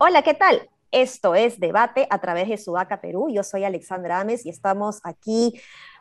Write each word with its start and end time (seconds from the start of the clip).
Hola, 0.00 0.22
¿qué 0.22 0.34
tal? 0.34 0.68
Esto 0.90 1.34
es 1.34 1.60
Debate 1.60 2.06
a 2.08 2.18
través 2.18 2.48
de 2.48 2.56
Sudaca 2.56 3.00
Perú. 3.00 3.28
Yo 3.30 3.42
soy 3.42 3.64
Alexandra 3.64 4.20
Ames 4.20 4.46
y 4.46 4.48
estamos 4.48 5.00
aquí 5.04 5.60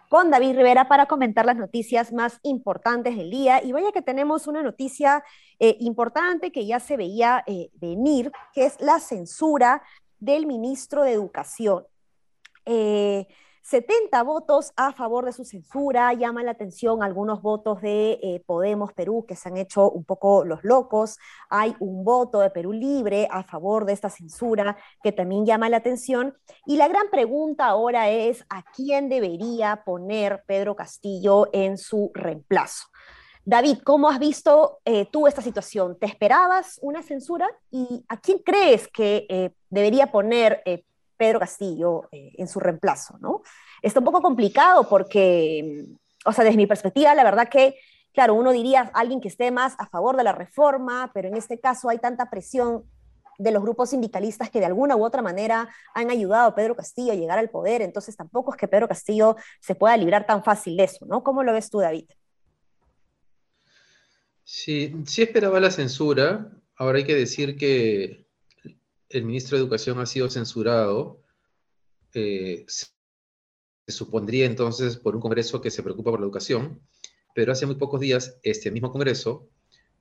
con 0.10 0.32
David 0.32 0.56
Rivera 0.56 0.88
para 0.88 1.08
comentar 1.08 1.46
las 1.46 1.58
noticias 1.58 2.14
más 2.14 2.40
importantes 2.44 3.18
del 3.18 3.30
día. 3.30 3.62
Y 3.64 3.72
vaya 3.72 3.92
que 3.92 4.02
tenemos 4.02 4.48
una 4.48 4.64
noticia 4.64 5.24
eh, 5.60 5.76
importante 5.80 6.52
que 6.52 6.66
ya 6.66 6.80
se 6.80 6.96
veía 6.96 7.44
eh, 7.48 7.70
venir, 7.74 8.32
que 8.54 8.66
es 8.66 8.80
la 8.80 9.00
censura 9.00 9.82
del 10.20 10.46
ministro 10.46 11.04
de 11.04 11.14
Educación. 11.14 11.86
Eh, 12.66 13.28
70 13.70 14.24
votos 14.24 14.72
a 14.78 14.94
favor 14.94 15.26
de 15.26 15.34
su 15.34 15.44
censura, 15.44 16.14
llama 16.14 16.42
la 16.42 16.52
atención 16.52 17.04
algunos 17.04 17.42
votos 17.42 17.82
de 17.82 18.18
eh, 18.24 18.42
Podemos 18.46 18.94
Perú 18.94 19.26
que 19.28 19.36
se 19.36 19.50
han 19.50 19.58
hecho 19.58 19.92
un 19.92 20.06
poco 20.06 20.46
los 20.46 20.64
locos, 20.64 21.18
hay 21.50 21.76
un 21.82 22.06
voto 22.06 22.40
de 22.40 22.50
Perú 22.50 22.72
Libre 22.72 23.28
a 23.30 23.44
favor 23.44 23.84
de 23.84 23.92
esta 23.92 24.10
censura 24.10 24.78
que 25.04 25.12
también 25.12 25.46
llama 25.46 25.68
la 25.68 25.78
atención 25.78 26.38
y 26.66 26.78
la 26.78 26.88
gran 26.88 27.10
pregunta 27.10 27.66
ahora 27.66 28.10
es 28.10 28.46
a 28.50 28.64
quién 28.74 29.10
debería 29.10 29.84
poner 29.84 30.46
Pedro 30.48 30.78
Castillo 30.78 31.50
en 31.52 31.78
su 31.78 32.12
reemplazo. 32.14 32.88
David, 33.50 33.78
¿cómo 33.86 34.10
has 34.10 34.20
visto 34.20 34.80
eh, 34.84 35.06
tú 35.10 35.26
esta 35.26 35.42
situación? 35.42 35.98
¿Te 35.98 36.06
esperabas 36.06 36.80
una 36.82 37.02
censura? 37.02 37.48
¿Y 37.72 38.04
a 38.10 38.20
quién 38.20 38.40
crees 38.40 38.90
que 38.90 39.26
eh, 39.30 39.52
debería 39.70 40.12
poner 40.12 40.62
Pedro 41.16 41.40
Castillo 41.40 42.10
eh, 42.12 42.34
en 42.38 42.50
su 42.50 42.60
reemplazo, 42.60 43.18
¿no? 43.22 43.44
Está 43.82 44.00
un 44.00 44.06
poco 44.06 44.22
complicado 44.22 44.90
porque, 44.90 45.86
o 46.26 46.34
sea, 46.34 46.44
desde 46.44 46.58
mi 46.58 46.68
perspectiva, 46.68 47.16
la 47.16 47.24
verdad 47.24 47.48
que, 47.48 47.76
claro, 48.12 48.34
uno 48.34 48.52
diría 48.52 48.92
alguien 48.94 49.22
que 49.22 49.30
esté 49.30 49.50
más 49.50 49.76
a 49.78 49.88
favor 49.88 50.18
de 50.18 50.26
la 50.26 50.34
reforma, 50.34 51.10
pero 51.14 51.30
en 51.30 51.38
este 51.38 51.58
caso 51.58 51.88
hay 51.88 52.00
tanta 52.00 52.30
presión 52.30 52.84
de 53.38 53.52
los 53.52 53.64
grupos 53.64 53.92
sindicalistas 53.92 54.50
que 54.50 54.60
de 54.60 54.66
alguna 54.66 54.98
u 54.98 55.06
otra 55.06 55.22
manera 55.22 55.70
han 55.94 56.10
ayudado 56.10 56.50
a 56.50 56.56
Pedro 56.56 56.76
Castillo 56.76 57.14
a 57.14 57.16
llegar 57.16 57.40
al 57.40 57.50
poder, 57.50 57.82
entonces 57.82 58.18
tampoco 58.18 58.52
es 58.52 58.58
que 58.58 58.68
Pedro 58.68 58.90
Castillo 58.90 59.38
se 59.62 59.74
pueda 59.74 59.96
librar 59.96 60.26
tan 60.26 60.44
fácil 60.44 60.76
de 60.76 60.84
eso, 60.84 61.06
¿no? 61.06 61.24
¿Cómo 61.24 61.44
lo 61.44 61.54
ves 61.54 61.70
tú, 61.70 61.80
David? 61.80 62.10
Sí, 64.50 64.96
sí 65.06 65.24
esperaba 65.24 65.60
la 65.60 65.72
censura. 65.72 66.50
Ahora 66.78 67.00
hay 67.00 67.04
que 67.04 67.16
decir 67.16 67.58
que 67.58 68.26
el 69.10 69.26
ministro 69.26 69.58
de 69.58 69.64
Educación 69.64 70.00
ha 70.00 70.06
sido 70.06 70.30
censurado, 70.30 71.22
eh, 72.14 72.64
se, 72.68 72.88
supondría 73.90 74.46
entonces 74.46 74.96
por 74.96 75.16
un 75.16 75.22
Congreso 75.22 75.60
que 75.60 75.70
se 75.70 75.84
preocupa 75.84 76.12
por 76.12 76.22
la 76.22 76.26
educación, 76.28 76.82
pero 77.36 77.52
hace 77.52 77.66
muy 77.66 77.76
pocos 77.76 78.00
días 78.00 78.38
este 78.42 78.72
mismo 78.72 78.90
Congreso 78.90 79.50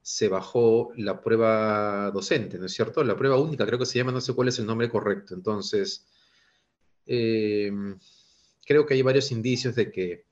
se 0.00 0.28
bajó 0.28 0.92
la 0.96 1.20
prueba 1.20 2.12
docente, 2.12 2.58
¿no 2.58 2.66
es 2.66 2.72
cierto? 2.72 3.02
La 3.02 3.16
prueba 3.16 3.40
única, 3.40 3.66
creo 3.66 3.80
que 3.80 3.86
se 3.86 3.98
llama, 3.98 4.12
no 4.12 4.20
sé 4.20 4.32
cuál 4.32 4.48
es 4.48 4.60
el 4.60 4.66
nombre 4.66 4.88
correcto. 4.88 5.34
Entonces, 5.34 6.06
eh, 7.06 7.72
creo 8.64 8.86
que 8.86 8.94
hay 8.94 9.02
varios 9.02 9.32
indicios 9.32 9.74
de 9.74 9.90
que, 9.90 10.26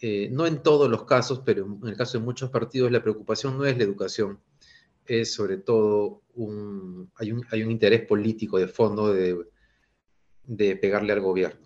eh, 0.00 0.28
no 0.30 0.46
en 0.46 0.62
todos 0.62 0.90
los 0.90 1.04
casos, 1.04 1.42
pero 1.44 1.78
en 1.82 1.88
el 1.88 1.96
caso 1.96 2.18
de 2.18 2.24
muchos 2.24 2.50
partidos, 2.50 2.90
la 2.90 3.02
preocupación 3.02 3.56
no 3.56 3.64
es 3.64 3.76
la 3.76 3.84
educación, 3.84 4.40
es 5.06 5.32
sobre 5.32 5.58
todo 5.58 6.22
un, 6.34 7.10
hay, 7.16 7.32
un, 7.32 7.70
interés 7.70 8.06
político 8.06 8.58
de 8.58 8.68
fondo 8.68 9.12
de, 9.12 10.76
pegarle 10.76 11.12
al 11.12 11.20
gobierno. 11.20 11.60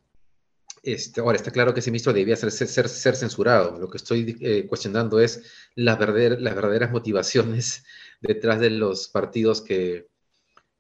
Este, 0.83 1.21
ahora, 1.21 1.37
está 1.37 1.51
claro 1.51 1.75
que 1.75 1.81
ese 1.81 1.91
ministro 1.91 2.13
debía 2.13 2.37
ser, 2.37 2.89
censurado. 2.89 3.79
Lo 3.79 3.91
que 3.91 3.97
estoy 3.99 4.37
eh, 4.41 4.67
cuestionando 4.67 5.21
es 5.21 5.43
las, 5.75 5.99
verdader, 5.99 6.41
las 6.41 6.55
verdaderas 6.55 6.93
motivaciones 6.93 7.85
detrás 8.21 8.61
de 8.61 8.71
los 8.71 9.09
partidos 9.09 9.63
que, 9.63 10.07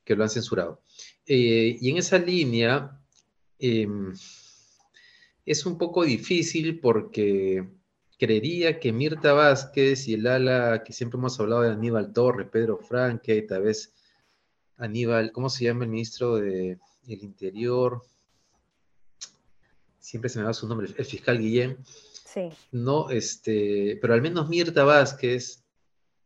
lo 0.06 0.22
han 0.22 0.30
censurado. 0.30 0.80
Eh, 1.26 1.76
y 1.80 1.90
en 1.90 1.98
esa 1.98 2.18
línea 2.18 2.98
eh, 3.58 3.86
es 5.48 5.64
un 5.64 5.78
poco 5.78 6.04
difícil 6.04 6.78
porque 6.78 7.66
creería 8.18 8.78
que 8.78 8.92
Mirta 8.92 9.32
Vázquez 9.32 10.06
y 10.08 10.14
el 10.14 10.26
ala 10.26 10.82
que 10.84 10.92
siempre 10.92 11.18
hemos 11.18 11.40
hablado 11.40 11.62
de 11.62 11.70
Aníbal 11.70 12.12
Torres, 12.12 12.48
Pedro 12.50 12.78
Franque, 12.78 13.40
tal 13.42 13.62
vez 13.62 13.94
Aníbal, 14.76 15.32
¿cómo 15.32 15.48
se 15.48 15.64
llama 15.64 15.84
el 15.84 15.90
ministro 15.90 16.36
del 16.36 16.78
Interior? 17.06 18.02
Siempre 19.98 20.28
se 20.28 20.38
me 20.38 20.44
va 20.44 20.52
su 20.52 20.68
nombre, 20.68 20.88
el 20.96 21.04
fiscal 21.04 21.38
Guillén. 21.38 21.78
Sí. 21.84 22.50
No, 22.70 23.08
este, 23.08 23.98
pero 24.02 24.12
al 24.12 24.20
menos 24.20 24.50
Mirta 24.50 24.84
Vázquez 24.84 25.64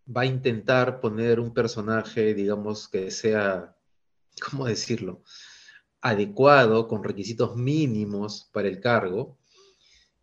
va 0.05 0.23
a 0.23 0.27
intentar 0.27 1.01
poner 1.01 1.39
un 1.39 1.55
personaje, 1.55 2.35
digamos, 2.35 2.89
que 2.89 3.13
sea, 3.13 3.77
¿cómo 4.51 4.67
decirlo? 4.67 5.23
Adecuado, 6.03 6.89
con 6.89 7.03
requisitos 7.03 7.57
mínimos 7.57 8.51
para 8.53 8.69
el 8.69 8.81
cargo, 8.81 9.39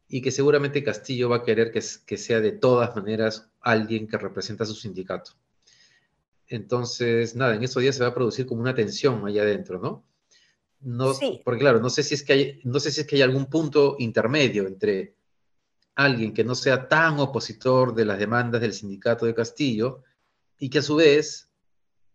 y 0.08 0.22
que 0.22 0.32
seguramente 0.32 0.84
Castillo 0.84 1.30
va 1.30 1.38
a 1.38 1.44
querer 1.44 1.72
que, 1.72 1.82
que 2.06 2.18
sea 2.18 2.40
de 2.42 2.52
todas 2.52 2.96
maneras 2.96 3.50
alguien 3.62 4.08
que 4.08 4.18
representa 4.18 4.64
a 4.64 4.68
su 4.68 4.76
sindicato. 4.76 5.32
Entonces, 6.48 7.36
nada, 7.36 7.56
en 7.56 7.64
estos 7.64 7.82
días 7.82 7.96
se 7.96 8.04
va 8.04 8.10
a 8.10 8.14
producir 8.14 8.46
como 8.46 8.62
una 8.62 8.74
tensión 8.74 9.26
allá 9.26 9.44
adentro, 9.44 9.80
¿no? 9.80 10.04
No, 10.82 11.14
Porque 11.44 11.60
claro, 11.60 11.80
no 11.80 11.90
sé, 11.90 12.04
si 12.04 12.16
es 12.16 12.24
que 12.24 12.34
hay, 12.34 12.62
no 12.64 12.80
sé 12.80 12.92
si 12.92 13.02
es 13.02 13.08
que 13.08 13.18
hay 13.18 13.22
algún 13.22 13.48
punto 13.48 13.98
intermedio 14.00 14.66
entre 14.66 15.16
alguien 15.96 16.34
que 16.34 16.46
no 16.46 16.56
sea 16.56 16.88
tan 16.88 17.20
opositor 17.20 17.94
de 17.94 18.06
las 18.06 18.18
demandas 18.18 18.62
del 18.62 18.74
sindicato 18.74 19.26
de 19.26 19.36
Castillo 19.36 20.04
y 20.58 20.70
que 20.70 20.80
a 20.80 20.82
su 20.82 20.96
vez 20.96 21.49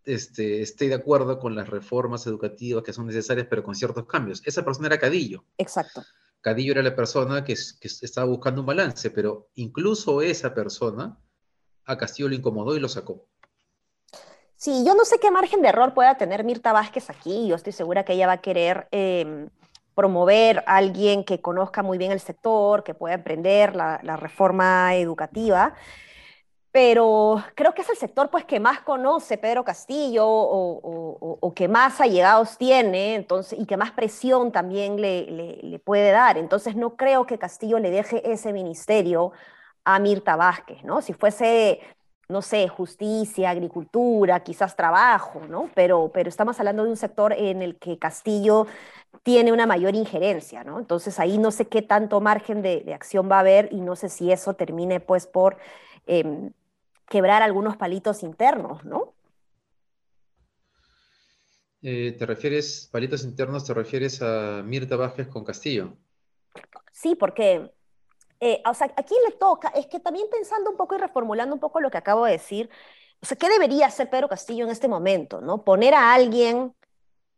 este, 0.05 0.61
esté 0.61 0.87
de 0.87 0.95
acuerdo 0.95 1.39
con 1.39 1.55
las 1.55 1.69
reformas 1.69 2.25
educativas 2.27 2.83
que 2.83 2.93
son 2.93 3.07
necesarias, 3.07 3.47
pero 3.49 3.63
con 3.63 3.75
ciertos 3.75 4.05
cambios. 4.05 4.41
Esa 4.45 4.63
persona 4.63 4.87
era 4.87 4.99
Cadillo. 4.99 5.43
Exacto. 5.57 6.03
Cadillo 6.41 6.73
era 6.73 6.83
la 6.83 6.95
persona 6.95 7.43
que, 7.43 7.53
estaba 7.53 8.27
buscando 8.27 8.61
un 8.61 8.67
balance, 8.67 9.09
pero 9.09 9.49
incluso 9.55 10.21
esa 10.21 10.53
persona 10.53 11.19
a 11.85 11.97
Castillo 11.97 12.29
lo 12.29 12.35
incomodó 12.35 12.75
y 12.75 12.79
lo 12.79 12.87
sacó. 12.87 13.27
Sí, 14.55 14.83
yo 14.85 14.95
no 14.95 15.05
sé 15.05 15.19
qué 15.19 15.31
margen 15.31 15.61
de 15.61 15.69
error 15.69 15.93
pueda 15.93 16.17
tener 16.17 16.43
Mirta 16.43 16.71
Vázquez 16.71 17.09
aquí. 17.09 17.47
Yo 17.47 17.55
estoy 17.55 17.73
segura 17.73 18.05
que 18.05 18.13
ella 18.13 18.27
va 18.27 18.33
a 18.33 18.41
querer 18.41 18.87
em, 18.91 19.49
promover 19.95 20.59
a 20.67 20.77
alguien 20.77 21.23
que 21.23 21.41
conozca 21.41 21.83
muy 21.83 21.97
bien 21.97 22.11
el 22.11 22.19
sector, 22.19 22.83
que 22.83 22.93
pueda 22.93 23.15
emprender 23.15 23.75
la, 23.75 23.99
la 24.03 24.15
reforma 24.15 24.95
educativa 24.95 25.73
pero 26.75 27.41
creo 27.55 27.73
que 27.73 27.83
es 27.83 27.89
el 27.89 27.95
sector 27.95 28.29
pues, 28.29 28.43
que 28.43 28.59
más 28.59 28.81
conoce 28.81 29.37
Pedro 29.37 29.63
Castillo 29.63 30.25
o, 30.27 31.53
que 31.55 31.69
más 31.69 32.01
allegados 32.01 32.57
tiene 32.57 33.15
entonces, 33.15 33.57
y 33.57 33.65
que 33.65 33.77
más 33.77 33.91
presión 33.91 34.51
también 34.51 34.99
le, 34.99 35.81
puede 35.85 36.11
dar. 36.11 36.37
Entonces 36.37 36.75
no 36.75 36.97
creo 36.97 37.25
que 37.25 37.37
Castillo 37.39 37.79
le 37.79 37.91
deje 37.91 38.29
ese 38.29 38.51
ministerio 38.51 39.31
a 39.85 39.99
Mirta 39.99 40.35
Vázquez, 40.35 40.83
¿no? 40.83 41.01
Si 41.01 41.13
fuese, 41.13 41.79
no 42.27 42.41
sé, 42.41 42.67
justicia, 42.67 43.51
agricultura, 43.51 44.41
quizás 44.41 44.75
trabajo, 44.75 45.43
¿no? 45.47 45.69
Pero, 45.75 46.11
estamos 46.13 46.59
hablando 46.59 46.83
de 46.83 46.89
un 46.89 46.97
sector 46.97 47.31
en 47.31 47.61
el 47.61 47.77
que 47.79 47.97
Castillo 47.97 48.67
tiene 49.23 49.53
una 49.53 49.65
mayor 49.65 49.95
injerencia, 49.95 50.65
¿no? 50.65 50.79
Entonces 50.79 51.21
ahí 51.21 51.37
no 51.37 51.51
sé 51.51 51.69
qué 51.69 51.81
tanto 51.81 52.19
margen 52.19 52.61
de, 52.61 52.81
de 52.81 52.93
acción 52.93 53.31
va 53.31 53.37
a 53.37 53.39
haber 53.39 53.69
y 53.71 53.79
no 53.79 53.95
sé 53.95 54.09
si 54.09 54.29
eso 54.33 54.55
termine 54.55 54.99
pues 54.99 55.25
por... 55.25 55.55
Em, 56.05 56.51
quebrar 57.07 57.43
algunos 57.43 57.77
palitos 57.77 58.23
internos, 58.23 58.83
¿no? 58.83 59.13
Eh, 61.81 62.15
¿Te 62.17 62.25
refieres, 62.25 62.89
palitos 62.91 63.23
internos, 63.23 63.63
te 63.63 63.73
refieres 63.73 64.21
a 64.21 64.63
Mirta 64.63 64.95
Vázquez 64.95 65.27
con 65.27 65.43
Castillo? 65.43 65.93
Sí, 66.91 67.15
porque, 67.15 67.71
eh, 68.39 68.63
o 68.67 68.73
sea, 68.73 68.91
a 68.97 69.03
quién 69.03 69.21
le 69.23 69.33
toca, 69.33 69.67
es 69.69 69.85
que 69.87 69.99
también 69.99 70.27
pensando 70.31 70.71
un 70.71 70.77
poco 70.77 70.95
y 70.95 70.97
reformulando 70.97 71.53
un 71.53 71.59
poco 71.59 71.79
lo 71.79 71.91
que 71.91 71.97
acabo 71.97 72.25
de 72.25 72.31
decir, 72.31 72.69
o 73.21 73.25
sea, 73.25 73.37
¿qué 73.37 73.49
debería 73.49 73.87
hacer 73.87 74.09
Pedro 74.09 74.27
Castillo 74.27 74.65
en 74.65 74.71
este 74.71 74.87
momento, 74.87 75.41
no? 75.41 75.63
Poner 75.63 75.93
a 75.93 76.13
alguien 76.13 76.73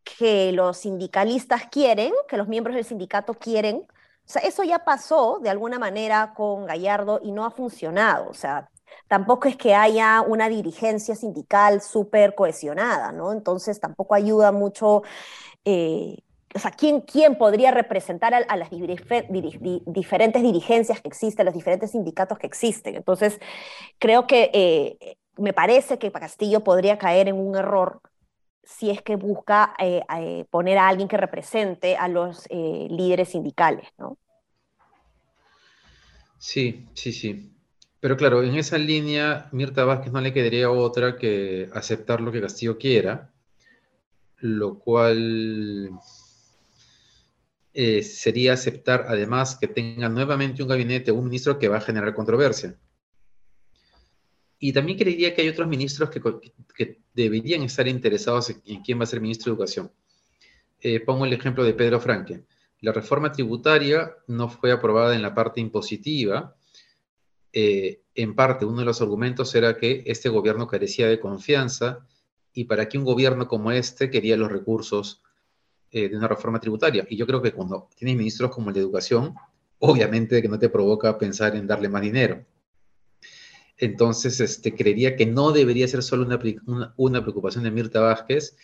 que 0.03 0.51
los 0.53 0.77
sindicalistas 0.77 1.67
quieren, 1.69 2.13
que 2.29 2.37
los 2.37 2.47
miembros 2.47 2.75
del 2.75 2.85
sindicato 2.85 3.33
quieren, 3.33 3.85
o 4.27 4.29
sea, 4.29 4.41
eso 4.41 4.63
ya 4.63 4.83
pasó 4.83 5.39
de 5.41 5.49
alguna 5.49 5.79
manera 5.79 6.33
con 6.35 6.65
Gallardo 6.65 7.21
y 7.23 7.31
no 7.31 7.45
ha 7.45 7.51
funcionado. 7.51 8.29
O 8.29 8.33
sea, 8.33 8.69
tampoco 9.07 9.47
es 9.47 9.55
que 9.55 9.75
haya 9.75 10.21
una 10.21 10.49
dirigencia 10.49 11.15
sindical 11.15 11.81
súper 11.81 12.35
cohesionada, 12.35 13.11
¿no? 13.11 13.31
Entonces 13.31 13.79
tampoco 13.79 14.15
ayuda 14.15 14.51
mucho. 14.51 15.03
Eh, 15.65 16.17
o 16.55 16.59
sea, 16.59 16.71
¿quién, 16.71 17.01
¿quién, 17.01 17.37
podría 17.37 17.71
representar 17.71 18.33
a, 18.33 18.55
las 18.55 18.69
diferentes 18.69 20.41
dirigencias 20.41 21.01
que 21.01 21.07
existen, 21.07 21.45
los 21.45 21.53
diferentes 21.53 21.91
sindicatos 21.91 22.37
que 22.39 22.47
existen? 22.47 22.95
Entonces, 22.95 23.39
creo 23.99 24.27
que 24.27 24.49
eh, 24.53 25.17
me 25.37 25.53
parece 25.53 25.99
que 25.99 26.11
Castillo 26.11 26.63
podría 26.63 26.97
caer 26.97 27.27
en 27.27 27.35
un 27.35 27.55
error 27.55 28.01
si 28.63 28.89
es 28.89 29.01
que 29.01 29.15
busca 29.15 29.75
eh, 29.77 30.01
poner 30.49 30.77
a 30.77 30.87
alguien 30.87 31.07
que 31.07 31.17
represente 31.17 31.95
a 31.95 32.07
los 32.07 32.47
líderes 32.49 33.29
sindicales, 33.29 33.87
¿no? 33.97 34.17
Sí, 36.39 36.87
sí, 36.93 37.11
sí. 37.11 37.56
Pero 37.99 38.15
claro, 38.15 38.43
en 38.43 38.55
esa 38.55 38.77
línea, 38.77 39.49
Mirta 39.51 39.83
Vázquez 39.83 40.11
no 40.11 40.21
le 40.21 40.33
quedaría 40.33 40.69
otra 40.69 41.17
que 41.17 41.69
aceptar 41.73 42.21
lo 42.21 42.31
que 42.31 42.41
Castillo 42.41 42.77
quiera, 42.77 43.31
lo 44.39 44.77
cual 44.77 45.91
sería 48.01 48.53
aceptar 48.53 49.05
además 49.07 49.55
que 49.55 49.67
tenga 49.67 50.09
nuevamente 50.09 50.63
un 50.63 50.69
gabinete, 50.69 51.11
un 51.11 51.25
ministro 51.25 51.59
que 51.59 51.67
va 51.67 51.77
a 51.77 51.81
generar 51.81 52.15
controversia. 52.15 52.75
Y 54.59 54.73
también 54.73 54.97
creería 54.97 55.35
que 55.35 55.43
hay 55.43 55.49
otros 55.49 55.67
ministros 55.67 56.09
que, 56.09 56.97
deberían 57.13 57.61
estar 57.63 57.87
interesados 57.87 58.49
en, 58.49 58.81
quién 58.81 58.99
va 58.99 59.03
a 59.03 59.07
ser 59.07 59.21
ministro 59.21 59.51
de 59.51 59.55
Educación. 59.55 59.91
Eh, 60.81 60.99
pongo 60.99 61.25
el 61.25 61.33
ejemplo 61.33 61.63
de 61.63 61.73
Pedro 61.73 61.99
Franque. 61.99 62.43
La 62.81 62.91
reforma 62.91 63.31
tributaria 63.31 64.15
no 64.27 64.49
fue 64.49 64.71
aprobada 64.71 65.15
en 65.15 65.21
la 65.21 65.33
parte 65.35 65.61
impositiva. 65.61 66.55
Eh, 67.59 68.03
en 68.13 68.35
parte, 68.35 68.65
uno 68.65 68.81
de 68.81 68.85
los 68.85 69.01
argumentos 69.01 69.55
era 69.55 69.77
que 69.77 70.03
este 70.05 70.29
gobierno 70.29 70.67
carecía 70.67 71.07
de 71.07 71.19
confianza 71.19 72.05
y 72.53 72.65
para 72.65 72.87
qué 72.87 72.99
un 72.99 73.03
gobierno 73.03 73.47
como 73.47 73.71
este 73.71 74.11
quería 74.11 74.37
los 74.37 74.51
recursos 74.51 75.23
eh, 75.89 76.07
de 76.07 76.15
una 76.15 76.27
reforma 76.27 76.59
tributaria. 76.59 77.07
Y 77.09 77.17
yo 77.17 77.25
creo 77.25 77.41
que 77.41 77.53
cuando 77.53 77.89
tienes 77.95 78.15
ministros 78.15 78.51
como 78.51 78.69
el 78.69 78.75
de 78.75 78.81
Educación, 78.81 79.33
obviamente 79.79 80.39
que 80.39 80.47
no 80.47 80.59
te 80.59 80.69
provoca 80.69 81.17
pensar 81.17 81.55
en 81.55 81.65
darle 81.65 81.89
más 81.89 82.03
dinero. 82.03 82.45
Entonces, 83.75 84.39
este, 84.39 84.75
creería 84.75 85.15
que 85.15 85.25
no 85.25 85.51
debería 85.51 85.87
ser 85.87 86.03
solo 86.03 86.27
una, 86.27 87.21
preocupación 87.23 87.63
de 87.63 87.71
Mirta 87.71 88.01
Vázquez, 88.01 88.55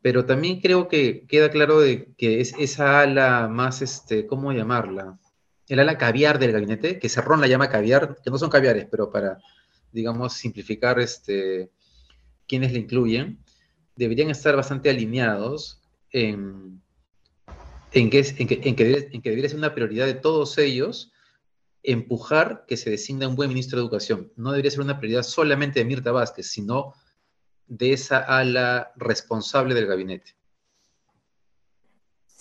pero 0.00 0.24
también 0.24 0.60
creo 0.60 0.88
que 0.88 1.28
queda 1.28 1.48
claro 1.52 1.78
que 2.16 2.40
es 2.40 2.54
esa 2.58 3.02
ala 3.02 3.46
más, 3.46 3.82
este, 3.82 4.26
¿cómo 4.26 4.52
llamarla? 4.52 5.20
El 5.72 5.80
ala 5.80 5.96
caviar 5.96 6.38
del 6.38 6.52
gabinete, 6.52 6.98
que 6.98 7.08
Cerrón 7.08 7.40
la 7.40 7.46
llama 7.46 7.70
caviar, 7.70 8.18
que 8.22 8.30
no 8.30 8.36
son 8.36 8.50
caviares, 8.50 8.86
pero 8.90 9.10
para, 9.10 9.38
digamos, 9.90 10.34
simplificar 10.34 11.00
este, 11.00 11.70
quienes 12.46 12.72
la 12.72 12.78
incluyen, 12.78 13.38
deberían 13.96 14.28
estar 14.28 14.54
bastante 14.54 14.90
alineados 14.90 15.80
en, 16.10 16.82
en, 17.90 18.10
que, 18.10 18.18
en, 18.36 18.46
que, 18.46 18.60
en 18.62 19.22
que 19.22 19.30
debería 19.30 19.48
ser 19.48 19.56
una 19.56 19.74
prioridad 19.74 20.04
de 20.04 20.12
todos 20.12 20.58
ellos 20.58 21.10
empujar 21.82 22.66
que 22.68 22.76
se 22.76 22.90
designa 22.90 23.26
un 23.26 23.34
buen 23.34 23.48
ministro 23.48 23.78
de 23.78 23.84
Educación. 23.84 24.30
No 24.36 24.50
debería 24.50 24.72
ser 24.72 24.82
una 24.82 24.98
prioridad 24.98 25.22
solamente 25.22 25.80
de 25.80 25.86
Mirta 25.86 26.12
Vázquez, 26.12 26.48
sino 26.48 26.92
de 27.66 27.94
esa 27.94 28.18
ala 28.18 28.92
responsable 28.96 29.74
del 29.74 29.86
gabinete. 29.86 30.36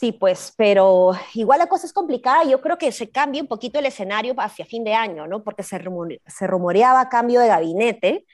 Sí, 0.02 0.12
pues, 0.14 0.52
pero 0.58 1.12
igual 1.36 1.60
la 1.60 1.68
cosa 1.68 1.86
es 1.86 1.94
complicada. 1.94 2.44
Yo 2.44 2.60
creo 2.60 2.80
que 2.80 2.92
se 2.92 3.12
cambia 3.12 3.40
un 3.40 3.48
poquito 3.48 3.78
el 3.78 3.86
escenario 3.86 4.34
hacia 4.40 4.66
fin 4.66 4.84
de 4.84 4.96
año, 4.96 5.28
¿no? 5.28 5.44
Porque 5.44 5.62
se, 5.62 5.80
se 6.26 6.48
rumoreaba 6.48 7.08
cambio 7.08 7.40
de 7.40 7.48
gabinete, 7.48 8.26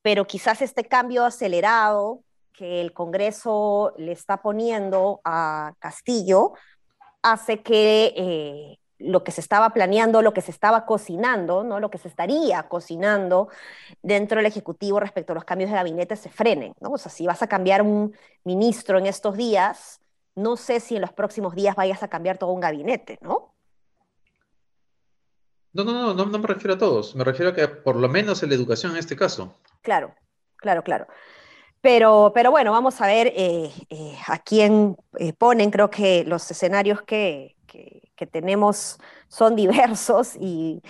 pero 0.00 0.28
quizás 0.28 0.62
este 0.62 0.84
cambio 0.84 1.24
acelerado 1.24 2.22
que 2.52 2.80
el 2.80 2.92
Congreso 2.92 3.94
le 3.98 4.12
está 4.12 4.42
poniendo 4.42 5.20
a 5.24 5.74
Castillo 5.80 6.52
hace 7.22 7.62
que 7.62 8.14
eh, 8.16 8.78
lo 8.98 9.24
que 9.24 9.32
se 9.32 9.40
estaba 9.40 9.70
planeando, 9.70 10.22
lo 10.22 10.32
que 10.32 10.40
se 10.40 10.52
estaba 10.52 10.86
cocinando, 10.86 11.64
¿no? 11.64 11.80
lo 11.80 11.90
que 11.90 11.98
se 11.98 12.06
estaría 12.06 12.68
cocinando 12.68 13.48
dentro 14.02 14.36
del 14.36 14.46
Ejecutivo 14.46 15.00
respecto 15.00 15.32
a 15.32 15.34
los 15.34 15.44
cambios 15.44 15.70
de 15.70 15.76
gabinete 15.76 16.14
se 16.14 16.28
frenen. 16.28 16.74
¿no? 16.80 16.90
O 16.90 16.98
sea, 16.98 17.10
si 17.10 17.26
vas 17.26 17.42
a 17.42 17.48
cambiar 17.48 17.82
un 17.82 18.14
ministro 18.44 18.98
en 18.98 19.06
estos 19.06 19.36
días, 19.36 20.00
no 20.38 20.56
sé 20.56 20.80
si 20.80 20.96
en 20.96 21.02
los 21.02 21.12
próximos 21.12 21.54
días 21.54 21.76
vayas 21.76 22.02
a 22.02 22.08
cambiar 22.08 22.38
todo 22.38 22.52
un 22.52 22.60
gabinete, 22.60 23.18
¿no? 23.20 23.54
No, 25.72 25.84
no, 25.84 25.92
no, 25.92 26.14
no, 26.14 26.24
no 26.26 26.38
me 26.38 26.46
refiero 26.46 26.74
a 26.74 26.78
todos, 26.78 27.14
me 27.14 27.24
refiero 27.24 27.50
a 27.50 27.54
que 27.54 27.68
por 27.68 27.96
lo 27.96 28.08
menos 28.08 28.42
en 28.42 28.48
la 28.48 28.54
educación 28.54 28.92
en 28.92 28.98
este 28.98 29.16
caso. 29.16 29.54
Claro, 29.82 30.14
claro, 30.56 30.82
claro. 30.82 31.06
Pero, 31.80 32.32
pero 32.34 32.50
bueno, 32.50 32.72
vamos 32.72 33.00
a 33.00 33.06
ver 33.06 33.28
eh, 33.36 33.70
eh, 33.88 34.18
a 34.26 34.38
quién 34.38 34.96
eh, 35.18 35.32
ponen, 35.32 35.70
creo 35.70 35.90
que 35.90 36.24
los 36.24 36.50
escenarios 36.50 37.02
que, 37.02 37.54
que, 37.66 38.26
tenemos 38.26 38.98
son 39.28 39.54
diversos 39.56 40.34
y 40.40 40.82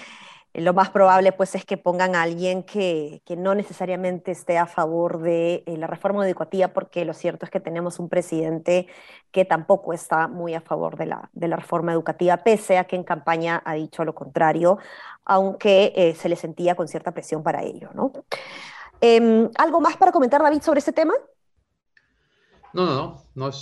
lo 0.60 0.74
más 0.74 0.90
probable 0.90 1.32
pues 1.32 1.54
es 1.54 1.64
que 1.64 1.76
pongan 1.76 2.14
a 2.14 2.22
alguien 2.22 2.62
que, 2.62 3.22
no 3.36 3.54
necesariamente 3.54 4.30
esté 4.32 4.58
a 4.58 4.66
favor 4.66 5.20
de 5.20 5.62
eh, 5.66 5.76
la 5.76 5.86
reforma 5.86 6.26
educativa, 6.26 6.68
porque 6.68 7.04
lo 7.04 7.14
cierto 7.14 7.44
es 7.44 7.50
que 7.50 7.60
tenemos 7.60 7.98
un 7.98 8.08
presidente 8.08 8.86
que 9.30 9.44
tampoco 9.44 9.92
está 9.92 10.28
muy 10.28 10.54
a 10.54 10.60
favor 10.60 10.96
de 10.96 11.06
la, 11.06 11.30
reforma 11.56 11.92
educativa, 11.92 12.38
pese 12.38 12.78
a 12.78 12.84
que 12.84 12.96
en 12.96 13.04
campaña 13.04 13.62
ha 13.64 13.74
dicho 13.74 14.04
lo 14.04 14.14
contrario, 14.14 14.78
aunque 15.24 15.92
eh, 15.94 16.14
se 16.14 16.28
le 16.28 16.36
sentía 16.36 16.74
con 16.74 16.88
cierta 16.88 17.12
presión 17.12 17.42
para 17.42 17.62
ello. 17.62 17.90
¿no? 17.94 18.12
Em, 19.00 19.50
¿Algo 19.56 19.80
más 19.80 19.96
para 19.96 20.12
comentar, 20.12 20.42
David, 20.42 20.62
sobre 20.62 20.78
este 20.78 20.92
tema? 20.92 21.14
No, 22.72 22.84
no, 22.84 22.94
no, 22.94 23.22
no 23.34 23.52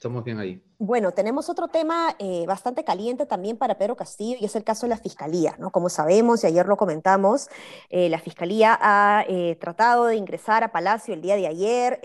estamos 0.00 0.24
bien 0.24 0.38
ahí. 0.38 0.62
Bueno, 0.78 1.12
tenemos 1.12 1.50
otro 1.50 1.68
tema 1.68 2.16
eh, 2.18 2.46
bastante 2.46 2.84
caliente 2.84 3.26
también 3.26 3.58
para 3.58 3.76
Pedro 3.76 3.96
Castillo 3.96 4.38
y 4.40 4.46
es 4.46 4.56
el 4.56 4.64
caso 4.64 4.86
de 4.86 4.88
la 4.88 4.96
Fiscalía, 4.96 5.54
¿no? 5.58 5.68
Como 5.68 5.90
sabemos 5.90 6.42
y 6.42 6.46
ayer 6.46 6.64
lo 6.64 6.78
comentamos, 6.78 7.50
eh, 7.90 8.08
la 8.08 8.18
Fiscalía 8.18 8.78
ha 8.80 9.26
eh, 9.28 9.58
tratado 9.60 10.06
de 10.06 10.16
ingresar 10.16 10.64
a 10.64 10.72
Palacio 10.72 11.12
el 11.12 11.20
día 11.20 11.36
de 11.36 11.46
ayer, 11.46 12.00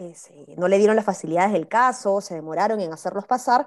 no 0.58 0.68
le 0.68 0.78
dieron 0.78 0.98
las 0.98 1.06
facilidades 1.06 1.54
del 1.54 1.70
caso, 1.70 2.20
se 2.20 2.36
demoraron 2.36 2.82
en 2.82 2.92
hacerlos 2.92 3.26
pasar 3.26 3.66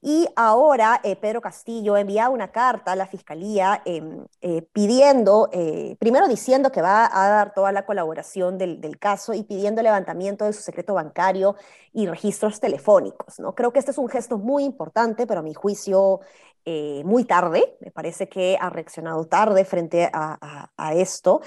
y 0.00 0.26
ahora 0.36 1.02
Pedro 1.20 1.42
Castillo 1.42 1.94
ha 1.94 2.00
enviado 2.00 2.32
una 2.32 2.52
carta 2.52 2.92
a 2.92 2.96
la 2.96 3.06
Fiscalía 3.06 3.82
em, 3.84 4.24
pidiendo, 4.72 5.50
primero 5.98 6.28
diciendo 6.28 6.70
que 6.70 6.80
va 6.80 7.10
a 7.12 7.28
dar 7.28 7.52
toda 7.54 7.72
la 7.72 7.84
colaboración 7.84 8.56
del, 8.56 8.80
del 8.80 8.98
caso 8.98 9.34
y 9.34 9.42
pidiendo 9.42 9.82
levantamiento 9.82 10.44
de 10.44 10.52
su 10.52 10.62
secreto 10.62 10.94
bancario 10.94 11.56
y 11.92 12.06
registros 12.06 12.60
telefónicos, 12.60 13.40
¿no? 13.40 13.54
Creo 13.54 13.65
que 13.72 13.78
este 13.78 13.90
es 13.90 13.98
un 13.98 14.08
gesto 14.08 14.38
muy 14.38 14.64
importante, 14.64 15.26
pero 15.26 15.40
a 15.40 15.42
mi 15.42 15.54
juicio 15.54 16.20
eh, 16.68 17.02
muy 17.04 17.24
tarde. 17.24 17.76
Me 17.80 17.92
parece 17.92 18.28
que 18.28 18.58
ha 18.60 18.70
reaccionado 18.70 19.24
tarde 19.26 19.64
frente 19.64 20.10
a, 20.12 20.94
esto. 20.94 21.40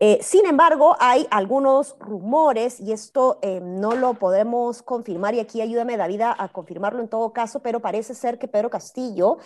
Eh, 0.00 0.18
sin 0.22 0.46
embargo, 0.46 0.96
hay 1.00 1.26
algunos 1.30 1.96
rumores, 2.00 2.80
y 2.80 2.92
esto 2.92 3.38
eh, 3.42 3.60
no 3.62 3.94
lo 3.94 4.14
podemos 4.14 4.82
confirmar, 4.82 5.34
y 5.34 5.40
aquí 5.40 5.60
ayúdame 5.60 5.98
David 5.98 6.22
a 6.22 6.48
confirmarlo 6.48 7.00
en 7.00 7.08
todo 7.08 7.32
caso, 7.32 7.60
pero 7.60 7.80
parece 7.80 8.14
ser 8.14 8.38
que 8.38 8.48
Pedro 8.48 8.70
Castillo 8.70 9.36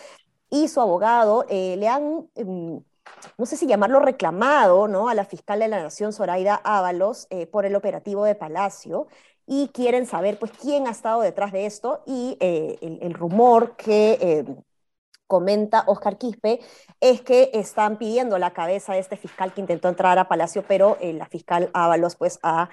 y 0.51 0.69
su 0.69 0.81
abogado 0.81 1.45
le 1.49 1.89
han, 1.89 2.29
em, 2.37 2.81
no 3.37 3.47
sé 3.47 3.57
si 3.57 3.67
llamarlo 3.67 4.01
reclamado, 4.01 4.89
¿no? 4.89 5.09
a 5.09 5.15
la 5.15 5.25
fiscal 5.25 5.59
de 5.59 5.69
la 5.69 5.83
Nación, 5.83 6.13
Zoraida 6.13 6.61
Ábalos, 6.65 7.29
por 7.51 7.67
el 7.67 7.77
operativo 7.77 8.25
de 8.25 8.35
Palacio 8.35 9.09
y 9.49 9.69
quieren 9.69 10.07
saber 10.07 10.39
pues 10.39 10.53
quién 10.53 10.87
ha 10.87 10.91
estado 10.91 11.23
detrás 11.23 11.53
de 11.53 11.65
esto 11.65 12.03
y 12.07 12.37
eh, 12.39 12.79
el, 13.01 13.15
rumor 13.15 13.77
que 13.77 14.19
eh, 14.21 14.45
comenta 15.27 15.85
Oscar 15.87 16.19
Quispe 16.19 16.61
es 17.01 17.23
que 17.23 17.51
están 17.55 17.97
pidiendo 17.97 18.39
la 18.39 18.53
cabeza 18.53 18.93
de 18.93 18.99
este 18.99 19.17
fiscal 19.17 19.55
que 19.55 19.63
intentó 19.63 19.89
entrar 19.89 20.19
a 20.19 20.29
Palacio, 20.29 20.65
pero 20.69 20.99
eh, 21.01 21.15
la 21.15 21.25
fiscal 21.27 21.71
Ábalos 21.73 22.15
pues 22.15 22.39
ha 22.43 22.69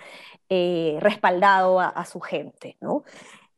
respaldado 0.50 1.79
a, 1.79 2.05
su 2.05 2.20
gente, 2.20 2.77
¿no? 2.82 3.03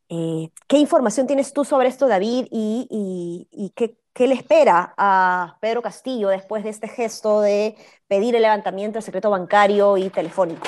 ¿Qué 0.07 0.77
información 0.77 1.27
tienes 1.27 1.51
tú 1.51 1.65
sobre 1.65 1.89
esto, 1.89 2.07
David? 2.07 2.47
¿Y, 2.49 3.73
qué, 3.75 3.97
qué, 4.13 4.27
le 4.27 4.35
espera 4.35 4.93
a 4.95 5.57
Pedro 5.59 5.81
Castillo 5.81 6.29
después 6.29 6.63
de 6.63 6.69
este 6.69 6.87
gesto 6.87 7.41
de 7.41 7.75
pedir 8.07 8.35
el 8.35 8.43
levantamiento 8.43 8.97
del 8.97 9.03
secreto 9.03 9.29
bancario 9.29 9.97
y 9.97 10.09
telefónico? 10.09 10.67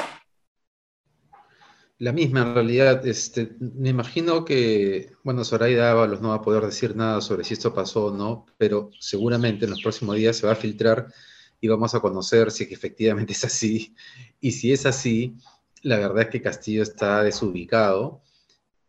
La 1.99 2.13
misma, 2.13 2.41
en 2.43 2.53
realidad, 2.55 3.05
este, 3.05 3.57
me 3.59 3.89
imagino 3.89 4.45
que, 4.45 5.11
bueno, 5.21 5.43
Zoraida 5.43 5.91
Ábalos 5.91 6.21
no 6.21 6.29
va 6.29 6.35
a 6.35 6.41
poder 6.41 6.63
decir 6.65 6.95
nada 6.95 7.19
sobre 7.19 7.43
si 7.43 7.53
esto 7.55 7.73
pasó 7.73 8.05
o 8.05 8.17
no, 8.17 8.45
pero 8.57 8.89
seguramente 8.99 9.65
en 9.65 9.71
los 9.71 9.81
próximos 9.81 10.15
días 10.15 10.37
se 10.37 10.47
va 10.47 10.53
a 10.53 10.55
filtrar 10.55 11.13
y 11.59 11.67
vamos 11.67 11.93
a 11.93 11.99
conocer 11.99 12.51
si 12.51 12.63
efectivamente 12.63 13.33
es 13.33 13.43
así. 13.43 13.95
Y 14.39 14.53
si 14.53 14.71
es 14.71 14.85
así, 14.85 15.35
la 15.81 15.97
verdad 15.97 16.21
es 16.21 16.29
que 16.29 16.41
Castillo 16.41 16.83
está 16.83 17.21
desubicado 17.21 18.21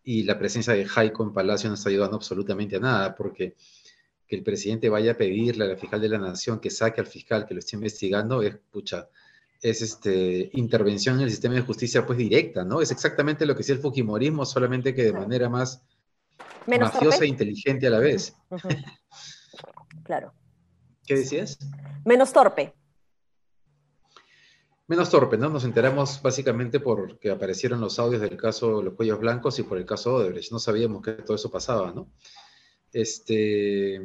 y 0.05 0.23
la 0.23 0.39
presencia 0.39 0.73
de 0.75 0.85
Jaico 0.85 1.25
en 1.25 1.33
Palacio 1.33 1.69
no 1.69 1.75
está 1.75 1.89
ayudando 1.89 2.17
absolutamente 2.17 2.77
a 2.77 2.81
nada, 2.81 3.17
porque 3.17 3.57
que 4.29 4.37
el 4.37 4.45
presidente 4.45 4.89
vaya 4.89 5.13
a 5.13 5.17
pedirle 5.17 5.65
a 5.65 5.69
la 5.69 5.77
fiscal 5.77 6.01
de 6.01 6.09
la 6.09 6.19
Nación 6.19 6.61
que 6.61 6.71
saque 6.71 7.01
al 7.01 7.09
fiscal 7.09 7.45
que 7.45 7.55
lo 7.55 7.59
esté 7.59 7.75
investigando 7.75 8.41
es, 8.43 8.57
pucha, 8.71 9.09
es 9.63 9.83
este, 9.83 10.51
intervención 10.55 11.17
en 11.17 11.23
el 11.23 11.31
sistema 11.31 11.55
de 11.55 11.61
justicia 11.63 12.07
pues 12.07 12.19
directa, 12.19 12.65
¿no? 12.65 12.81
Es 12.81 12.91
exactamente 12.91 13.45
lo 13.47 13.55
que 13.55 13.63
hacía 13.63 13.75
el 13.75 13.81
Fujimorismo, 13.81 14.47
solamente 14.47 14.95
que 14.95 15.05
de 15.05 15.13
manera 15.13 15.49
más 15.49 15.83
mafiosa 16.67 17.25
e 17.25 17.29
inteligente 17.29 17.87
a 17.87 17.91
la 17.91 17.99
vez. 17.99 18.35
Claro. 20.05 20.33
¿Qué 21.05 21.17
decías? 21.17 21.59
Menos 22.05 22.33
torpe. 22.33 22.75
menos 24.87 25.09
torpe, 25.09 25.37
¿no? 25.37 25.49
Nos 25.49 25.65
enteramos 25.65 26.21
básicamente 26.21 26.81
porque 26.81 27.31
aparecieron 27.31 27.81
los 27.81 28.01
audios 28.01 28.23
del 28.23 28.37
caso 28.37 28.83
los 28.83 28.95
cuellos 28.95 29.21
blancos 29.21 29.59
y 29.61 29.63
por 29.63 29.79
el 29.79 29.85
caso 29.85 30.17
Odebrecht. 30.17 30.51
No 30.51 30.59
sabíamos 30.59 31.03
que 31.03 31.13
todo 31.13 31.37
eso 31.37 31.49
pasaba, 31.49 31.93
¿no? 31.93 32.11
Este, 32.93 34.01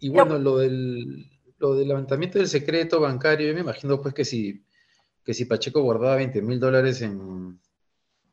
y 0.00 0.08
bueno, 0.08 0.36
lo 0.38 0.58
del, 0.58 1.30
lo 1.64 1.74
del 1.74 1.88
levantamiento 1.88 2.38
del 2.38 2.48
secreto 2.48 3.00
bancario, 3.00 3.48
yo 3.48 3.54
me 3.54 3.60
imagino 3.60 4.00
pues 4.02 4.12
que 4.12 4.26
si, 4.26 4.62
que 5.24 5.32
si 5.32 5.46
Pacheco 5.46 5.80
guardaba 5.80 6.16
20 6.16 6.42
mil 6.42 6.60
dólares 6.60 7.00
en, 7.00 7.58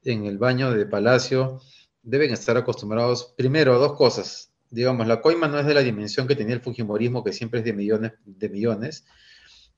en 0.03 0.25
el 0.25 0.38
baño 0.38 0.71
de 0.71 0.85
Palacio, 0.85 1.61
deben 2.03 2.31
estar 2.33 2.57
acostumbrados 2.57 3.33
primero 3.38 3.73
a 3.73 3.77
dos 3.77 3.93
cosas. 3.93 4.51
Digamos, 4.69 5.07
la 5.07 5.21
coima 5.21 5.47
no 5.47 5.59
es 5.59 5.65
de 5.65 5.73
la 5.73 5.81
dimensión 5.81 6.27
que 6.27 6.35
tenía 6.35 6.55
el 6.55 6.61
Fujimorismo, 6.61 7.23
que 7.23 7.31
siempre 7.31 7.59
es 7.59 7.65
de 7.65 7.71
millones, 7.71 8.13
de 8.25 8.50
millones, 8.50 9.05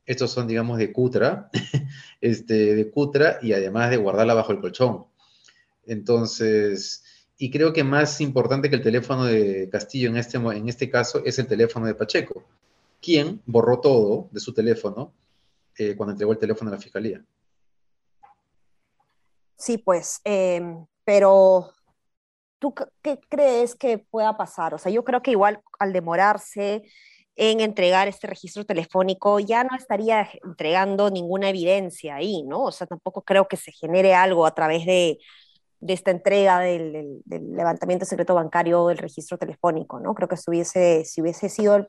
estos 0.05 0.31
son, 0.31 0.47
digamos, 0.47 0.79
de 0.79 0.91
Cutra, 0.91 1.49
este, 2.21 2.75
de 2.75 2.89
Cutra 2.89 3.37
y 3.41 3.53
además 3.53 3.91
de 3.91 3.97
guardarla 3.97 4.33
bajo 4.33 4.51
el 4.51 4.59
colchón. 4.59 5.05
Entonces, 5.85 7.03
y 7.37 7.51
creo 7.51 7.71
que 7.71 7.83
más 7.83 8.19
importante 8.19 8.69
que 8.71 8.77
el 8.77 8.81
teléfono 8.81 9.25
de 9.25 9.69
Castillo 9.71 10.09
en 10.09 10.17
este, 10.17 10.37
en 10.37 10.69
este 10.69 10.89
caso 10.89 11.21
es 11.23 11.37
el 11.37 11.45
teléfono 11.45 11.85
de 11.85 11.93
Pacheco, 11.95 12.43
quien 13.03 13.41
borró 13.45 13.79
todo 13.79 14.29
de 14.31 14.39
su 14.39 14.53
teléfono 14.53 15.13
eh, 15.77 15.95
cuando 15.95 16.11
entregó 16.13 16.31
el 16.31 16.39
teléfono 16.39 16.71
a 16.71 16.75
la 16.75 16.79
fiscalía. 16.79 17.23
Sí, 19.57 19.77
pues, 19.77 20.21
em, 20.23 20.85
pero 21.03 21.71
¿tú 22.59 22.73
qué 23.01 23.19
crees 23.29 23.75
que 23.75 23.97
pueda 23.97 24.35
pasar? 24.37 24.73
O 24.73 24.77
sea, 24.77 24.91
yo 24.91 25.03
creo 25.03 25.21
que 25.21 25.31
igual 25.31 25.61
al 25.79 25.93
demorarse, 25.93 26.83
en 27.35 27.61
entregar 27.61 28.07
este 28.07 28.27
registro 28.27 28.65
telefónico, 28.65 29.39
ya 29.39 29.63
no 29.63 29.75
estaría 29.75 30.29
entregando 30.43 31.09
ninguna 31.09 31.49
evidencia 31.49 32.15
ahí, 32.15 32.43
¿no? 32.43 32.63
O 32.65 32.71
sea, 32.71 32.85
tampoco 32.87 33.23
creo 33.23 33.47
que 33.47 33.57
se 33.57 33.71
genere 33.71 34.13
algo 34.13 34.45
a 34.45 34.53
través 34.53 34.85
de, 34.85 35.17
esta 35.87 36.11
entrega 36.11 36.59
del, 36.59 37.21
levantamiento 37.25 38.05
secreto 38.05 38.35
bancario 38.35 38.87
del 38.87 38.97
registro 38.99 39.37
telefónico, 39.37 39.99
¿no? 39.99 40.13
Creo 40.13 40.29
que 40.29 40.37
si 40.37 40.49
hubiese, 40.49 41.05
si 41.05 41.21
hubiese 41.21 41.49
sido 41.49 41.87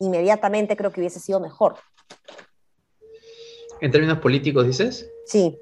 inmediatamente, 0.00 0.76
creo 0.76 0.90
que 0.90 1.00
hubiese 1.00 1.20
sido 1.20 1.40
mejor. 1.40 1.76
¿En 3.80 3.90
términos 3.90 4.18
políticos 4.18 4.66
dices? 4.66 5.08
Sí. 5.24 5.58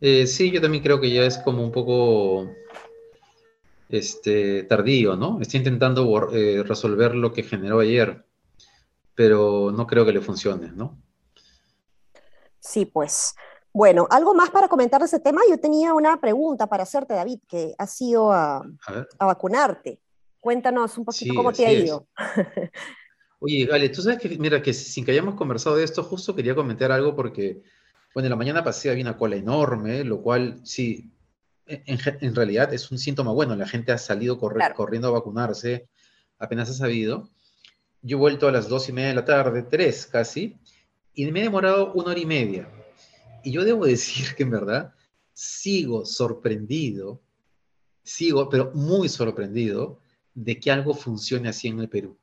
Eh, 0.00 0.26
sí, 0.26 0.50
yo 0.50 0.60
también 0.60 0.82
creo 0.82 1.00
que 1.00 1.10
ya 1.10 1.24
es 1.24 1.38
como 1.38 1.62
un 1.64 1.72
poco 1.72 2.48
este, 3.88 4.64
tardío, 4.64 5.16
¿no? 5.16 5.40
Está 5.40 5.56
intentando 5.56 6.30
eh, 6.32 6.62
resolver 6.64 7.14
lo 7.14 7.32
que 7.32 7.44
generó 7.44 7.80
ayer, 7.80 8.24
pero 9.14 9.70
no 9.70 9.86
creo 9.86 10.04
que 10.04 10.12
le 10.12 10.20
funcione, 10.20 10.72
¿no? 10.72 10.98
Sí, 12.58 12.86
pues. 12.86 13.34
Bueno, 13.72 14.06
algo 14.10 14.34
más 14.34 14.50
para 14.50 14.68
comentar 14.68 15.00
de 15.00 15.06
ese 15.06 15.20
tema. 15.20 15.40
Yo 15.48 15.58
tenía 15.58 15.94
una 15.94 16.20
pregunta 16.20 16.66
para 16.66 16.82
hacerte, 16.82 17.14
David, 17.14 17.40
que 17.48 17.74
has 17.78 18.00
ido 18.00 18.32
a, 18.32 18.62
vacunarte. 19.18 20.01
Cuéntanos 20.42 20.98
un 20.98 21.04
poquito 21.04 21.34
cómo 21.36 21.52
te 21.52 21.64
ha 21.64 21.72
ido. 21.72 22.08
Oye, 23.38 23.64
Gale, 23.64 23.88
tú 23.90 24.02
sabes 24.02 24.18
que, 24.18 24.28
mira, 24.38 24.60
que 24.60 24.72
sin 24.74 25.04
que 25.04 25.12
hayamos 25.12 25.36
conversado 25.36 25.76
de 25.76 25.84
esto, 25.84 26.02
justo 26.02 26.34
quería 26.34 26.56
comentar 26.56 26.90
algo 26.90 27.14
porque, 27.14 27.62
bueno, 28.12 28.26
en 28.26 28.30
la 28.30 28.36
mañana 28.36 28.64
pasé, 28.64 28.90
había 28.90 29.04
una 29.04 29.16
cola 29.16 29.36
enorme, 29.36 30.02
lo 30.02 30.20
cual 30.20 30.60
sí, 30.64 31.12
en, 31.66 32.34
realidad 32.34 32.74
es 32.74 32.90
un 32.90 32.98
síntoma 32.98 33.30
bueno. 33.30 33.54
La 33.54 33.68
gente 33.68 33.92
ha 33.92 33.98
salido 33.98 34.40
corriendo 34.40 35.06
a 35.06 35.12
vacunarse, 35.12 35.86
apenas 36.40 36.70
ha 36.70 36.74
sabido. 36.74 37.30
Yo 38.00 38.16
he 38.16 38.20
vuelto 38.20 38.48
a 38.48 38.52
las 38.52 38.68
dos 38.68 38.88
y 38.88 38.92
media 38.92 39.10
de 39.10 39.14
la 39.14 39.24
tarde, 39.24 39.62
tres 39.62 40.06
casi, 40.06 40.58
y 41.14 41.30
me 41.30 41.38
he 41.38 41.44
demorado 41.44 41.92
una 41.92 42.10
hora 42.10 42.18
y 42.18 42.26
media. 42.26 42.68
Y 43.44 43.52
yo 43.52 43.62
debo 43.64 43.86
decir 43.86 44.34
que 44.34 44.42
en 44.42 44.50
verdad 44.50 44.92
sigo 45.34 46.04
sorprendido, 46.04 47.22
sigo, 48.02 48.48
pero 48.48 48.72
muy 48.74 49.08
sorprendido 49.08 50.01
de 50.34 50.58
que 50.58 50.70
algo 50.70 50.94
funcione 50.94 51.48
así 51.48 51.68
en 51.68 51.80
el 51.80 51.88
Perú. 51.88 52.18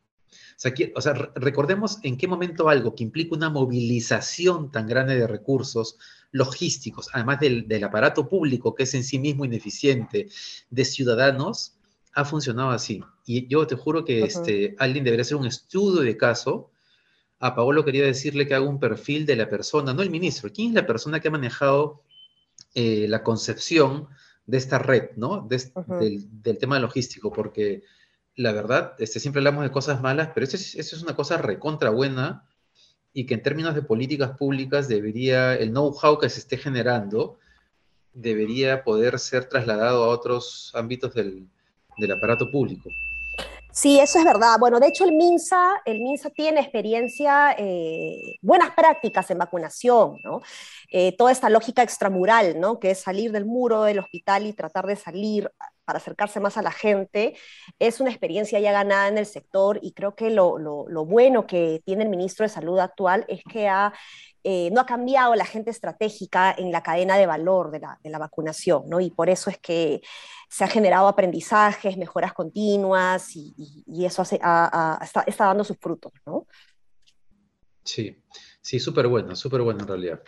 O 0.96 1.02
sea, 1.02 1.14
recordemos 1.36 2.00
en 2.04 2.18
qué 2.18 2.28
momento 2.28 2.68
algo 2.68 2.94
que 2.94 3.04
implica 3.04 3.36
una 3.36 3.50
movilización 3.50 4.72
tan 4.72 4.88
grande 4.88 5.16
de 5.16 5.26
recursos, 5.26 5.98
logísticos, 6.32 7.10
además 7.14 7.40
del, 7.40 7.84
aparato 7.84 8.28
público 8.28 8.76
que 8.76 8.84
es 8.84 8.94
en 8.94 9.04
sí 9.04 9.20
mismo 9.20 9.46
ineficiente, 9.46 10.28
de 10.70 10.86
ciudadanos, 10.86 11.78
ha 12.14 12.26
funcionado 12.26 12.72
así. 12.72 13.02
Y 13.26 13.48
yo 13.48 13.66
te 13.68 13.76
juro 13.76 14.04
que 14.04 14.24
este, 14.24 14.76
alguien 14.80 15.04
debería 15.04 15.22
hacer 15.22 15.38
un 15.38 15.48
estudio 15.48 16.02
de 16.02 16.18
caso. 16.18 16.72
A 17.40 17.56
Paolo 17.56 17.86
quería 17.86 18.04
decirle 18.06 18.48
que 18.48 18.56
haga 18.56 18.68
un 18.68 18.80
perfil 18.80 19.26
de 19.26 19.38
la 19.38 19.50
persona, 19.50 19.94
no 19.94 20.02
el 20.02 20.10
ministro, 20.10 20.52
¿quién 20.52 20.70
es 20.70 20.76
la 20.76 20.86
persona 20.86 21.20
que 21.20 21.30
ha 21.30 21.32
manejado 21.32 22.04
eh, 22.76 23.08
la 23.08 23.24
concepción 23.24 24.10
de 24.46 24.58
esta 24.58 24.80
red, 24.80 25.12
¿no? 25.16 25.48
del, 25.48 26.58
tema 26.58 26.80
logístico, 26.80 27.32
porque 27.32 27.84
la 28.40 28.54
verdad, 28.54 28.94
este, 29.00 29.20
siempre 29.20 29.42
hablamos 29.42 29.66
de 29.66 29.72
cosas 29.72 30.00
malas, 30.00 30.30
pero 30.34 30.46
eso 30.46 30.56
es, 30.56 31.04
una 31.04 31.14
cosa 31.14 31.36
recontra 31.38 31.90
buena 31.90 32.48
y 33.12 33.26
que 33.26 33.34
en 33.34 33.44
términos 33.44 33.76
de 33.76 33.82
políticas 33.82 34.38
públicas 34.38 34.88
debería, 34.88 35.56
el 35.56 35.72
know-how 35.72 36.18
que 36.18 36.30
se 36.30 36.40
esté 36.40 36.56
generando, 36.56 37.38
debería 38.14 38.86
poder 38.86 39.20
ser 39.20 39.50
trasladado 39.50 40.06
a 40.06 40.08
otros 40.08 40.72
ámbitos 40.74 41.14
del, 41.14 41.50
aparato 42.18 42.50
público. 42.50 42.90
Sí, 43.74 44.00
eso 44.00 44.20
es 44.20 44.26
verdad. 44.26 44.56
Bueno, 44.58 44.80
de 44.80 44.88
hecho 44.88 45.04
el 45.04 45.12
MINSA, 45.12 45.82
el 45.84 46.00
MINSA 46.00 46.30
tiene 46.30 46.62
experiencia, 46.62 47.56
eh, 47.58 48.38
buenas 48.42 48.72
prácticas 48.72 49.30
en 49.32 49.38
vacunación, 49.38 50.16
¿no? 50.24 50.42
Eh, 50.90 51.16
toda 51.18 51.34
esta 51.34 51.50
lógica 51.50 51.84
extramural, 51.84 52.58
¿no? 52.58 52.80
Que 52.80 52.92
es 52.92 53.00
salir 53.00 53.34
del 53.34 53.46
muro 53.46 53.84
del 53.84 54.00
hospital 54.00 54.48
y 54.48 54.54
tratar 54.54 54.86
de 54.88 54.96
salir 54.96 55.52
para 55.90 55.98
acercarse 55.98 56.40
más 56.40 56.56
a 56.56 56.62
la 56.62 56.72
gente, 56.72 57.36
es 57.80 58.00
una 58.00 58.12
experiencia 58.12 58.60
ya 58.60 58.72
ganada 58.72 59.08
en 59.08 59.18
el 59.18 59.26
sector 59.26 59.80
y 59.82 59.94
creo 59.94 60.14
que 60.14 60.30
lo, 60.30 60.54
bueno 61.08 61.48
que 61.48 61.82
tiene 61.84 62.04
el 62.04 62.10
ministro 62.10 62.44
de 62.44 62.50
Salud 62.50 62.78
actual 62.78 63.26
es 63.28 63.42
que 63.44 63.68
ha, 63.68 63.92
eh, 64.44 64.70
no 64.72 64.82
ha 64.82 64.86
cambiado 64.86 65.34
la 65.34 65.46
gente 65.46 65.72
estratégica 65.72 66.54
en 66.56 66.72
la 66.72 66.84
cadena 66.84 67.18
de 67.18 67.26
valor 67.26 67.72
de 67.72 67.80
la, 67.80 68.20
vacunación, 68.20 68.84
¿no? 68.88 69.00
Y 69.00 69.10
por 69.10 69.32
eso 69.32 69.50
es 69.50 69.58
que 69.58 70.02
se 70.48 70.64
ha 70.64 70.68
generado 70.68 71.08
aprendizajes, 71.08 71.98
mejoras 71.98 72.34
continuas 72.34 73.32
y, 73.34 74.06
eso 74.06 74.22
está, 74.22 75.00
está, 75.26 75.46
dando 75.46 75.64
sus 75.64 75.80
frutos, 75.80 76.14
¿no? 76.24 76.46
Sí, 77.84 78.16
sí, 78.62 78.80
súper 78.80 79.08
bueno, 79.08 79.36
súper 79.36 79.64
bueno 79.64 79.80
en 79.82 79.88
realidad. 79.88 80.22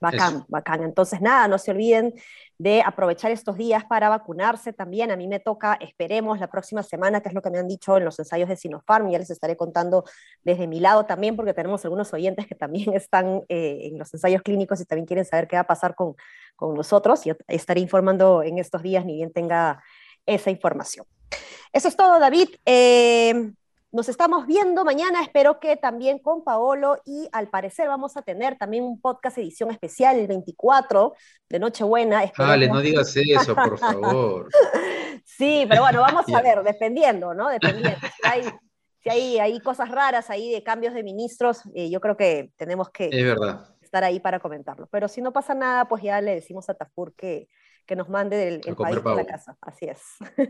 Bacán, 0.00 0.44
bacán. 0.48 0.82
Entonces, 0.82 1.20
nada, 1.20 1.46
no 1.46 1.56
se 1.56 1.70
olviden 1.70 2.12
de 2.58 2.82
aprovechar 2.82 3.30
estos 3.30 3.56
días 3.56 3.84
para 3.84 4.08
vacunarse 4.08 4.72
también. 4.72 5.10
A 5.10 5.16
mí 5.16 5.26
me 5.28 5.40
toca, 5.40 5.76
esperemos, 5.80 6.38
la 6.38 6.48
próxima 6.48 6.82
semana, 6.82 7.20
que 7.20 7.28
es 7.28 7.34
lo 7.34 7.42
que 7.42 7.50
me 7.50 7.58
han 7.58 7.68
dicho 7.68 7.96
en 7.96 8.04
los 8.04 8.18
ensayos 8.18 8.48
de 8.48 8.56
Sinopharm, 8.56 9.10
ya 9.10 9.18
les 9.18 9.30
estaré 9.30 9.56
contando 9.56 10.04
desde 10.42 10.66
mi 10.66 10.80
lado 10.80 11.06
también, 11.06 11.36
porque 11.36 11.54
tenemos 11.54 11.84
algunos 11.84 12.12
oyentes 12.12 12.46
que 12.46 12.54
también 12.54 12.92
están 12.94 13.42
eh, 13.48 13.88
en 13.90 13.98
los 13.98 14.12
ensayos 14.14 14.42
clínicos 14.42 14.80
y 14.80 14.84
también 14.84 15.06
quieren 15.06 15.24
saber 15.24 15.48
qué 15.48 15.56
va 15.56 15.62
a 15.62 15.66
pasar 15.66 15.94
con, 15.94 16.14
con 16.56 16.74
nosotros. 16.74 17.24
Yo 17.24 17.34
estaré 17.48 17.80
informando 17.80 18.42
en 18.42 18.58
estos 18.58 18.82
días, 18.82 19.04
ni 19.04 19.16
bien 19.16 19.32
tenga 19.32 19.82
esa 20.26 20.50
información. 20.50 21.06
Eso 21.72 21.88
es 21.88 21.96
todo, 21.96 22.20
David. 22.20 22.48
Eh, 22.64 23.52
nos 23.94 24.08
estamos 24.08 24.48
viendo 24.48 24.84
mañana, 24.84 25.22
espero 25.22 25.60
que 25.60 25.76
también 25.76 26.18
con 26.18 26.42
Paolo 26.42 27.00
y 27.04 27.28
al 27.30 27.48
parecer 27.48 27.86
vamos 27.86 28.16
a 28.16 28.22
tener 28.22 28.58
también 28.58 28.82
un 28.82 29.00
podcast 29.00 29.38
edición 29.38 29.70
especial 29.70 30.18
el 30.18 30.26
24 30.26 31.14
de 31.48 31.58
Nochebuena. 31.60 32.28
Dale, 32.36 32.66
no 32.66 32.80
digas 32.80 33.14
eso, 33.16 33.54
por 33.54 33.78
favor. 33.78 34.48
sí, 35.24 35.64
pero 35.68 35.82
bueno, 35.82 36.00
vamos 36.00 36.24
a 36.34 36.42
ver, 36.42 36.64
dependiendo, 36.64 37.34
¿no? 37.34 37.48
Dependiendo. 37.48 37.96
Si 39.00 39.10
hay, 39.10 39.38
hay, 39.38 39.60
cosas 39.60 39.88
raras 39.88 40.28
ahí 40.28 40.50
de 40.50 40.64
cambios 40.64 40.92
de 40.92 41.04
ministros, 41.04 41.60
eh, 41.72 41.88
yo 41.88 42.00
creo 42.00 42.16
que 42.16 42.50
tenemos 42.56 42.90
que 42.90 43.10
estar 43.80 44.02
ahí 44.02 44.18
para 44.18 44.40
comentarlo. 44.40 44.88
Pero 44.90 45.06
si 45.06 45.22
no 45.22 45.32
pasa 45.32 45.54
nada, 45.54 45.86
pues 45.86 46.02
ya 46.02 46.20
le 46.20 46.34
decimos 46.34 46.68
a 46.68 46.74
Tafur 46.74 47.14
que, 47.14 47.46
que 47.86 47.96
nos 47.96 48.08
mande 48.08 48.36
del 48.36 48.60
el 48.64 48.76
país 48.76 48.98
a 49.04 49.14
la 49.14 49.26
casa. 49.26 49.56
Así 49.60 49.86
es. 49.86 50.00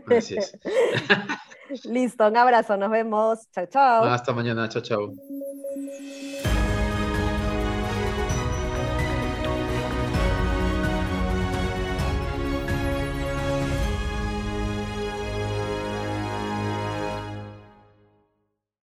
Así 0.07 0.37
es. 0.37 0.57
Listo, 1.85 2.27
un 2.27 2.37
abrazo, 2.37 2.77
nos 2.77 2.91
vemos. 2.91 3.49
Chao, 3.51 3.65
chao. 3.65 4.03
Hasta 4.05 4.33
mañana, 4.33 4.69
chao, 4.69 4.81
chao. 4.81 5.13